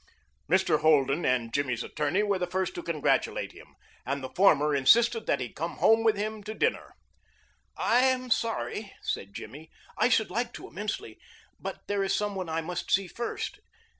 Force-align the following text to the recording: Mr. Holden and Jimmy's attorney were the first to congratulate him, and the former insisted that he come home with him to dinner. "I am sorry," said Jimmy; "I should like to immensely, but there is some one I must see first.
Mr. 0.49 0.79
Holden 0.79 1.25
and 1.25 1.53
Jimmy's 1.53 1.83
attorney 1.83 2.23
were 2.23 2.39
the 2.39 2.47
first 2.47 2.73
to 2.73 2.81
congratulate 2.81 3.51
him, 3.51 3.75
and 4.03 4.23
the 4.23 4.31
former 4.35 4.73
insisted 4.73 5.27
that 5.27 5.39
he 5.39 5.53
come 5.53 5.75
home 5.75 6.03
with 6.03 6.17
him 6.17 6.41
to 6.45 6.55
dinner. 6.55 6.95
"I 7.77 7.99
am 8.05 8.31
sorry," 8.31 8.93
said 9.03 9.35
Jimmy; 9.35 9.69
"I 9.99 10.09
should 10.09 10.31
like 10.31 10.53
to 10.53 10.67
immensely, 10.67 11.19
but 11.59 11.81
there 11.85 12.03
is 12.03 12.15
some 12.15 12.33
one 12.33 12.49
I 12.49 12.61
must 12.61 12.89
see 12.89 13.05
first. 13.05 13.59